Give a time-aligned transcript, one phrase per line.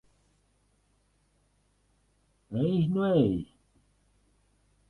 [2.63, 3.33] Ej nu ej!